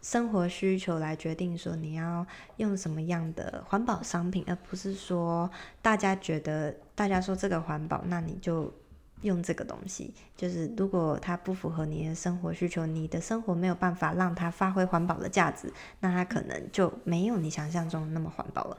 [0.00, 2.24] 生活需求来决定说你要
[2.56, 5.50] 用什么样的环保商品，而不是说
[5.82, 8.72] 大家觉得大家说这个环保，那你就
[9.22, 10.14] 用这个东西。
[10.36, 18.78] 就是如果它不符合你的生活需求，你的生活没有办法让它发挥环保的价值，那它可能就没有你想象中那么环保了。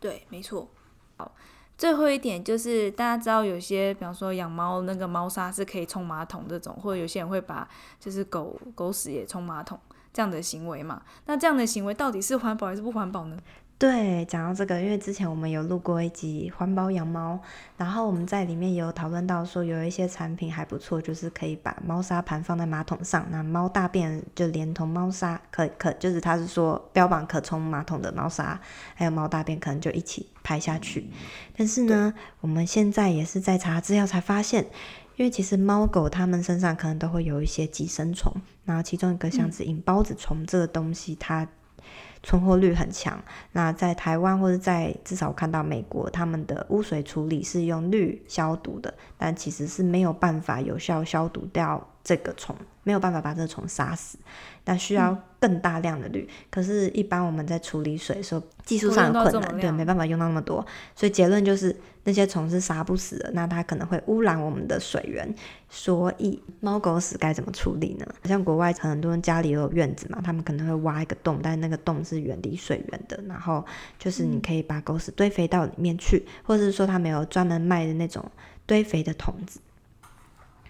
[0.00, 0.68] 对，没错。
[1.16, 1.32] 好，
[1.78, 7.68] 最后一点就是大家知道有些，比方说养猫那个猫砂是可以冲马桶这种，或者有些人会把
[8.00, 9.78] 就是狗狗屎也冲马桶
[10.12, 11.02] 这样的行为嘛？
[11.26, 13.36] 那这样的行为到底是环保还是不环保呢？
[13.78, 17.38] 对，讲到这个，因为之前我们有录过一集环保养猫，
[17.76, 28.58] 然后我们在里面也有讨论到说，有一些产品还不错，就是可以把猫砂盘放在马桶上，那猫大便就连同猫砂可可，就是它是说标榜可冲马桶的猫砂，
[28.94, 31.10] 还有猫大便可能就一起排下去。
[31.56, 34.64] 但是呢，我们现在也是在查资料才发现，
[35.16, 38.32] 因为其实猫狗它们身上可能都会有一些寄生虫，
[38.64, 41.48] 然后其中一个像是引孢子虫这个东西，它。
[42.22, 43.22] 存活率很强。
[43.52, 54.18] 那在台湾或者在至少我看到美国，他们的污水处理是用氯消毒的，但其实是没有办法有效消毒掉这个虫，没有办法把这个虫杀死。
[54.64, 60.66] 那需要更大量的氯，嗯、可是，一般我们在处理水的时候，技术上有困难，对，没办法用到那么多。
[60.96, 65.32] 所以结论就是，那些虫是杀不死的，那它可能会污染我们的水源。
[65.70, 68.06] 所以，猫狗屎该怎么处理呢？
[68.24, 73.22] 像国外很多人家里有院子嘛，他们可能会挖一个洞，但那个洞是远离水源的。
[73.28, 73.64] 然后，
[74.00, 78.24] 就是你可以把狗屎堆肥到里面去，嗯、或者是说他们有专门卖的那种
[78.66, 79.60] 堆肥的桶子，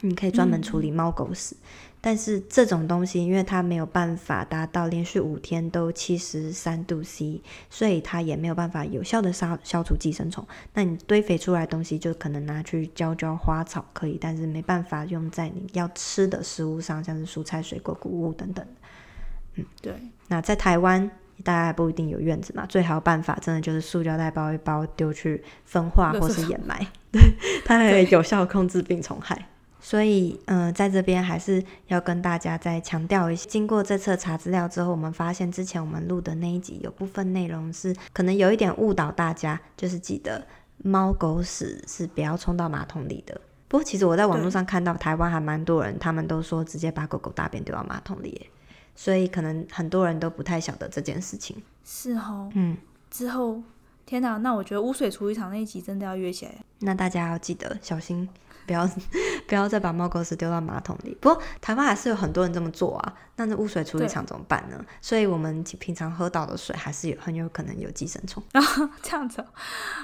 [0.02, 1.56] 你可以专门处理猫狗屎。
[1.58, 1.64] 嗯
[2.06, 10.46] 但是这种东西，因为它没有办法达到连续五天都七十三度 C，所以它也没有办法有效的杀消除寄生虫。
[10.72, 18.64] 那你堆肥出来的东西，就可能拿去浇浇花草可以，但是没办法用在你要吃的食物上，像是蔬菜、水果、谷物等等。
[19.56, 19.92] 嗯，对。
[20.28, 21.10] 那在台湾，
[21.42, 27.20] 大家还不一定有院子嘛，最好的办法真的就是塑胶袋包一包丢去分化或是掩埋， 对，
[27.64, 29.48] 它可以有效控制病虫害。
[29.88, 40.44] 所以，嗯、呃，在这边还是要跟大家再强调一下，经过这次查资料之后，我们发现之前我们录的那一集有部分内容是可能有一点误导大家，就是记得
[40.78, 43.40] 猫狗屎是不要冲到马桶里的。
[43.68, 48.50] 不过，其实我在网络上看到台湾还蛮多人，他们都说直接把狗狗大便丢到马桶里，
[48.96, 51.62] 所以可能很多人都不太晓得这件事情。
[51.84, 52.76] 是哦，嗯，
[53.08, 53.62] 之后，
[54.04, 56.52] 天哪，那我觉得污水处理厂那一集真的要约起来。
[56.80, 58.28] 那大家要记得小心。
[58.66, 58.88] 不要
[59.46, 61.16] 不要再把猫狗屎丢到马桶里。
[61.20, 63.14] 不过台湾还是有很多人这么做啊。
[63.38, 64.82] 那那污水处理厂怎么办呢？
[65.02, 68.42] 所以我们平常喝到的水还是有很有可能有寄生虫。
[68.52, 68.62] 啊，
[69.02, 69.44] 这样子，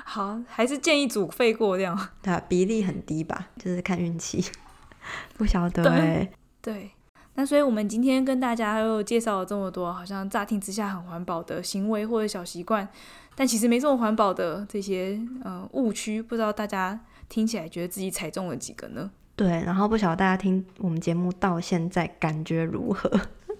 [0.04, 1.98] 好，还是建议煮沸过这样。
[2.20, 4.44] 对啊，比例很低吧，就是看运气。
[5.38, 6.30] 不晓得对。
[6.60, 6.90] 对。
[7.34, 12.86] 那所以我们今天跟大家又介绍了这么多，好像乍听之下很环保的行为或者小习惯，
[13.34, 17.00] 但其实没这么环保的这些呃误区，不知道大家。
[17.32, 19.10] 听起来觉得自己踩中了几个呢？
[19.34, 23.10] 对，然后不晓得大家听我们节目到现在感觉如何？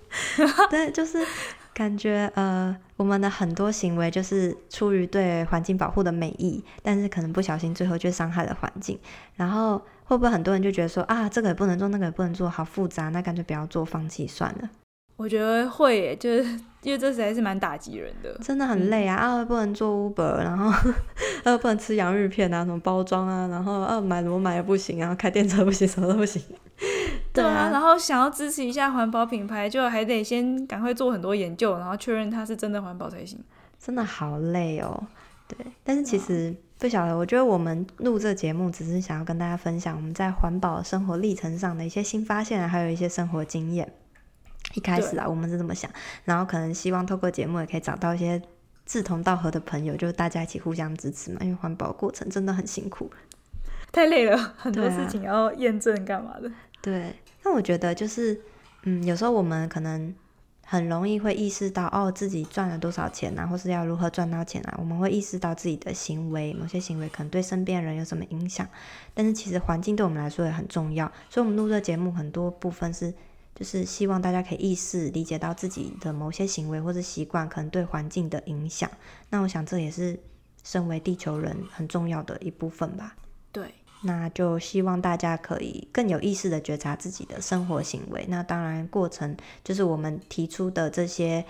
[0.68, 1.26] 对，就是
[1.72, 8.98] 感觉呃，我们的很多行为就是出于对环境保护的美意，但是可能不小心最后却伤害了环境。
[9.36, 14.68] 然后会不会很多人就觉得说啊，这个也不能做，那个也不能做，好复杂，那干脆不要做，放弃算了。
[15.22, 16.42] 我觉得会耶，就是
[16.82, 19.16] 因为这实在是蛮打击人的，真的很累啊！
[19.16, 20.68] 嗯、啊，不能做 Uber，然后
[21.44, 26.42] 呃，不能吃洋芋片啊，什么包装啊，然后呃、啊，买裸买也不行，然后开电车不行，什么都不行。
[27.32, 33.38] 对啊，然后想要支持一下环保品牌，就还得先赶快做很多研究，然后确认它是真的环保才行。
[33.78, 35.04] 真的好累哦。
[35.46, 43.92] 对，但是其实不晓得，我觉得我们录这节目只是想要跟大家分享我们在环保生活历程上的一些新发现，还有一些生活经验。
[44.74, 45.90] 一开始啊，我们是这么想，
[46.24, 48.40] 然后可能希望透过节目也可以找到一些
[48.86, 51.38] 志同道合的朋友，就是大家一起互相支持嘛。
[51.42, 53.10] 因为环保过程真的很辛苦，
[53.92, 56.50] 太累了，很多事情要验证干嘛的。
[56.80, 58.40] 对啊，对，那我觉得就是，
[58.82, 60.12] 嗯，有时候我们可能
[60.64, 64.74] 很容易会意识到哦，自己赚了多少钱啊，或是要如何赚到钱啊。
[64.78, 68.66] 我们会意识到自己的行为，某些行为可能对身边人有什么影响。
[69.14, 73.12] 但是其实环境对我们来说也很重要，所以我们录这节目很多部分是，
[73.54, 78.90] 就是希望大家可以意识理解到自己的某些行为或者习惯可能对环境的影响。
[79.30, 80.18] 那我想这也是
[80.64, 83.16] 身为地球人很重要的一部分吧。
[83.50, 83.74] 对。
[84.04, 88.26] 那就希望大家可以更有意识的觉察自己的生活行为。
[88.28, 91.44] 那当然，过程就是我们提出的这些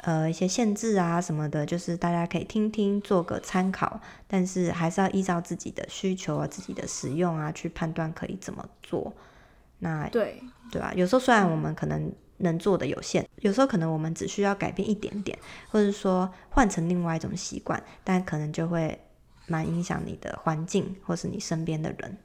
[0.00, 4.00] 呃一些限制啊什么的，就是大家可以听听做个参考。
[4.26, 9.12] 但是还是要依照自己的需求啊、自己的使用啊去判断可以怎么做。
[9.80, 10.94] 那对对吧？
[10.94, 18.98] 有时候虽然我们可能能做的有限，有时候可能我们只需要改变一点点，或者说换成另外一种习惯，但可能就会。
[19.46, 22.16] 蛮影响你的环境，或是你身边的人，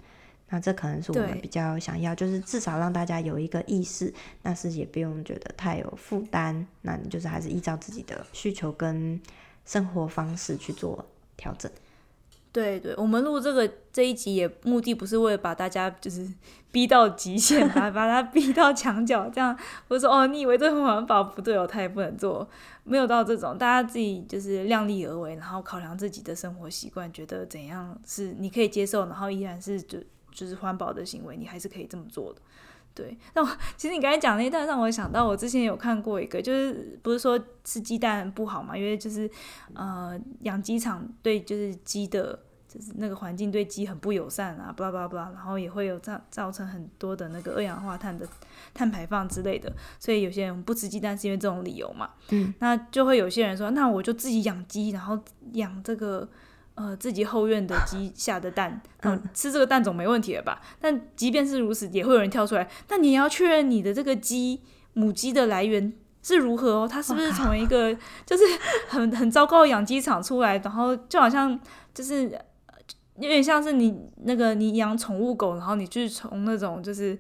[0.50, 6.68] 那这可能是我们比较想要，就是至少让大家有一个意识，但是也不用觉得太有负担。
[6.84, 9.20] 那你就是还是依照自己的需求跟
[9.66, 11.04] 生活方式去做
[11.36, 11.72] 调整。
[12.56, 16.26] 对对，我们录这个这一集也目的不是为了把大家就是
[16.72, 19.54] 逼到极限，把 把他逼到墙角，这样
[19.90, 22.48] 我说哦，你以为这很环保不对哦，他也不能做，
[22.86, 30.00] 没有到这种，大家自己就是量力而为，然后考量自己的生活习惯，觉得怎样是你可以接受，然后依然是就
[30.32, 32.40] 就是环保的行为，你还是可以这么做的。
[32.94, 39.30] 对，那我其实你刚才讲那一段让我想到，我之前有看过一个，就是不是说吃鸡蛋不好嘛，因为就是
[39.74, 42.40] 呃养鸡场对就是鸡的，
[42.76, 48.28] 就是那个环境对鸡很不友善啊，巴拉巴拉巴拉，然后也会有造造成很多的那个二氧化碳的
[48.74, 52.10] 碳排放之类的，所以有些人不吃鸡蛋是因为这种理由嘛。
[52.32, 55.18] 嗯，那就会有些人说，那我就自己养鸡，然后
[55.54, 56.28] 养这个。
[56.78, 60.62] 呃，自己后院的鸡 下的蛋，嗯，吃这个蛋总没问题了吧？
[60.82, 62.70] 但即便是如此，也会有人跳出来。
[62.90, 64.60] 那你要确认你的这个鸡
[64.92, 66.86] 母鸡的来源是如何哦？
[66.86, 68.44] 它是不是从一个就是
[68.90, 70.58] 很很糟糕的养鸡场出来？
[70.58, 71.58] 然后就好像
[71.94, 72.38] 就是
[73.18, 77.18] 有点像是你那个你养宠物狗，然后你去从那种就是。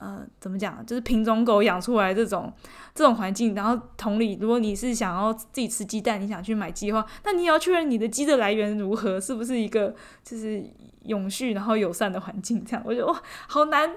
[0.00, 0.84] 呃，怎么讲？
[0.84, 2.52] 就是品种狗养出来这种
[2.94, 10.68] 这种环境，然后同理，如果你是想要自己吃鸡蛋，你想去买鸡的话，那你也要确认你的鸡的来源如何，是不是一个就是
[11.04, 12.62] 永续然后友善的环境？
[12.64, 13.88] 这样，我觉得哇，好难。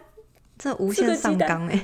[0.58, 1.80] 这无限上纲 哎，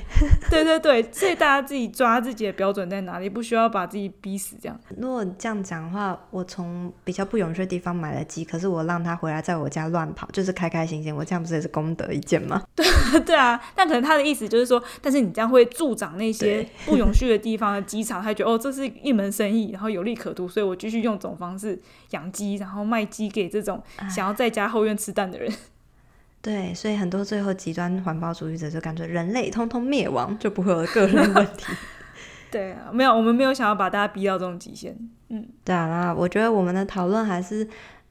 [0.50, 4.78] 对对对，所以大家自己抓自己的标准在哪里，不需要把自己逼死这样。
[4.96, 12.62] 如果这样讲的话，我从比较不永续的地方买了鸡，可是我让它回来在我家乱跑，就是开开心心，我这样不是也是功德一件吗？
[12.74, 12.84] 对
[13.24, 25.52] 对啊，但可能他的意思就是说，但是你这样会助长那些不永续的地方的鸡场，他觉得哦，这是一门生意，然后有利可图，所以我继续用这种方式养鸡，然后卖鸡给这种想要在家后院吃蛋的人。
[26.44, 31.72] 对，所以很多最后极端环保主义者就感觉人类通通灭亡，就不会有个人问题。
[32.52, 34.94] 对啊，没有，我们没有想要把大家逼到这种极限。
[35.30, 37.66] 嗯，对啊，那我觉得我们的讨论还是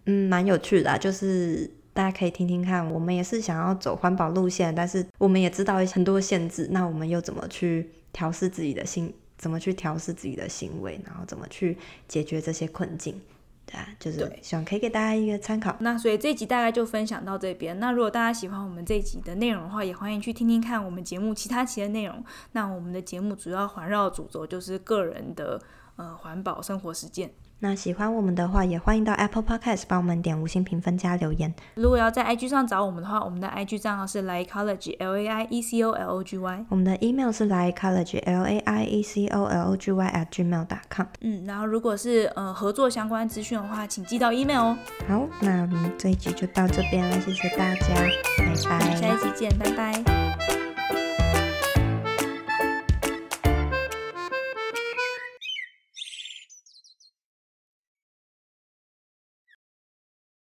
[0.07, 11.77] 嗯蛮有趣的啊，就是大家可以听听看，我们也是想要走环保路线，但是我们也知道很多限制，那我们又怎么去调试自己的心，怎么去调试自己的行为，然后怎么去
[12.07, 13.21] 解决这些困境。
[13.65, 15.75] 对啊，就是希望可以给大家一个参考。
[15.79, 17.79] 那所以这一集大概就分享到这边。
[17.79, 22.23] 那如果大家喜欢我们这一集的内容的话，也欢迎去听听看我们节目其他期的内容。
[22.51, 25.61] 那我们的节目主要环绕主轴就是个人的
[25.95, 27.33] 呃环保生活实践。
[27.63, 31.53] 那喜欢我们的话，也欢迎到 Apple Podcast 帮我们点五星评分加留言。
[31.75, 36.65] 如果要在 IG 上找我们的话，我们的 IG 账号是 Laicollege L A I E C O L O G Y。
[36.67, 40.67] 我们的 email 是 Laicollege L A I E C O L O G Y at gmail
[40.67, 41.05] dot com。
[41.21, 44.77] 嗯，然后如果是呃合作相关资讯的话，请寄到 email 哦。
[45.07, 47.95] 好，那我们这一集就到这边了，谢谢大家，
[48.39, 48.95] 拜拜。
[48.97, 50.32] 下一集见，拜拜。